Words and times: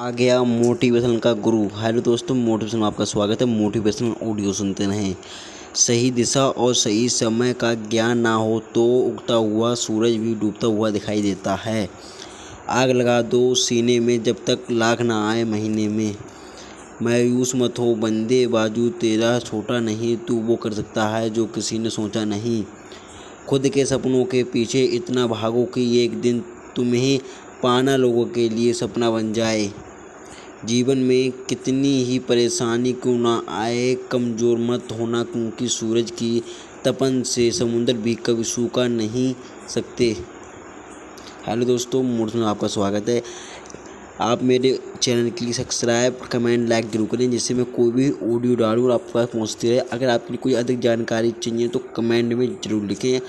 आ 0.00 0.10
गया 0.10 0.42
मोटिवेशन 0.42 1.16
का 1.18 1.32
गुरु। 1.36 1.58
हेलो 1.76 2.00
दोस्तों 2.00 2.34
मोटिवेशन 2.34 2.78
में 2.78 2.86
आपका 2.86 3.04
स्वागत 3.04 3.40
है। 3.42 3.46
मोटिवेशन 3.46 4.14
ऑडियो 4.22 4.52
सुनते 4.52 4.84
रहें। 4.86 5.16
सही 5.74 6.10
दिशा 6.10 6.44
और 6.46 6.74
सही 6.74 7.08
समय 7.08 7.52
का 7.52 7.72
ज्ञान 7.74 8.18
ना 8.18 8.32
हो 8.34 8.58
तो 8.74 8.84
उगता 8.98 9.34
हुआ 9.34 9.74
सूरज 9.74 10.14
भी 10.16 10.34
डूबता 10.34 10.66
हुआ 10.66 10.90
दिखाई 10.90 11.22
देता 11.22 11.54
है। 11.54 11.88
आग 12.68 12.90
लगा 12.90 13.20
दो 13.22 13.54
सीने 13.54 13.98
में 14.00 14.22
जब 14.22 14.36
तक 14.46 14.70
लाख 14.70 15.00
ना 15.00 15.30
आए 15.30 15.44
महीने 15.44 15.86
में। 15.88 16.16
मायूस 17.02 17.52
मत 17.56 17.78
हो, 17.78 17.94
बंदे 17.94 18.46
बाजू, 18.46 18.88
तेरा 18.90 19.38
छोटा 19.38 19.80
नहीं, 19.80 20.16
तू 20.16 20.36
वो 20.36 20.56
कर 20.56 20.72
सकता 20.72 21.08
है 21.08 21.30
जो 21.30 21.46
किसी 21.46 21.78
ने 21.78 21.90
सोचा 21.90 22.24
नहीं। 22.24 22.64
खुद 23.48 23.68
के 23.68 23.84
सपनों 23.84 24.24
के 24.24 24.42
पीछे 24.44 24.84
इतना 24.84 25.26
भागो 25.26 25.64
कि 25.64 26.04
एक 26.04 26.20
दिन 26.20 26.42
तुम्हें 26.76 27.18
पाना 27.62 27.96
लोगों 27.96 28.26
के 28.26 28.48
लिए 28.48 28.72
सपना 28.72 29.10
बन 29.10 29.32
जाए। 29.32 29.70
जीवन 30.64 30.98
में 30.98 31.30
कितनी 31.48 31.92
ही 32.04 32.18
परेशानी 32.18 32.92
क्यों 32.92 33.16
ना 33.18 33.42
आए, 33.50 33.94
कमज़ोर 34.12 34.58
मत 34.60 34.88
होना 34.92 35.22
क्योंकि 35.22 35.68
सूरज 35.68 36.10
की 36.10 36.42
तपन 36.84 37.22
से 37.22 37.50
समुंदर 37.50 37.92
भी 37.96 38.14
कभी 38.26 38.44
सूखा 38.44 38.86
नहीं 38.88 39.34
सकते। 39.68 40.16
हेलो 41.46 41.64
दोस्तों 41.64 42.02
मूड 42.02 42.34
में 42.34 42.44
आपका 42.46 42.68
स्वागत 42.68 43.08
है। 43.08 43.22
आप 44.20 44.42
मेरे 44.42 44.78
चैनल 45.02 45.30
के 45.30 45.44
लिए 45.44 45.54
सब्सक्राइब, 45.54 46.18
कमेंट, 46.32 46.68
लाइक 46.68 46.90
ज़रूर 46.90 47.08
करें, 47.08 47.30
जिससे 47.30 47.54
मैं 47.54 47.64
कोई 47.66 47.90
भी 47.90 48.10
ऑडियो 48.34 48.54
डालूँ 48.56 48.84
और 48.84 48.92
आपके 48.92 49.12
पास 49.12 49.28
पहुँचती 49.28 49.68
रहे। 49.68 49.78
अगर 49.78 50.08
आपके 50.08 50.32
लिए 50.32 50.40
कोई 50.42 50.54
अधिक 50.54 50.80
जानकारी 50.80 51.30
चाहिए 51.32 51.68
तो 51.68 51.78
कमेंट 51.96 52.32
में 52.32 52.46
ज़रूर 52.64 52.84
लिखें। 52.84 53.20